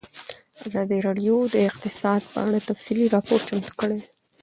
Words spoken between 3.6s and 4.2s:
کړی.